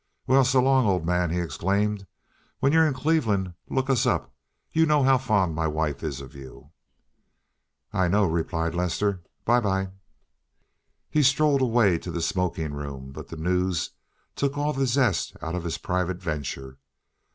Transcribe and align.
"Well, 0.25 0.43
so 0.43 0.63
long, 0.63 0.87
old 0.87 1.05
man," 1.05 1.29
he 1.29 1.37
exclaimed. 1.39 2.07
"When 2.59 2.73
you're 2.73 2.87
in 2.87 2.93
Cleveland 2.95 3.53
look 3.69 3.87
us 3.87 4.07
up. 4.07 4.33
You 4.71 4.87
know 4.87 5.03
how 5.03 5.19
fond 5.19 5.53
my 5.53 5.67
wife 5.67 6.01
is 6.01 6.21
of 6.21 6.33
you." 6.33 6.71
"I 7.93 8.07
know," 8.07 8.25
replied 8.25 8.73
Lester. 8.73 9.21
"By 9.45 9.59
by." 9.59 9.89
He 11.11 11.21
strolled 11.21 11.61
away 11.61 11.99
to 11.99 12.09
the 12.09 12.23
smoking 12.23 12.73
room, 12.73 13.11
but 13.11 13.27
the 13.27 13.37
news 13.37 13.91
took 14.35 14.57
all 14.57 14.73
the 14.73 14.87
zest 14.87 15.37
out 15.39 15.53
of 15.53 15.63
his 15.65 15.77
private 15.77 16.17
venture. 16.19 16.79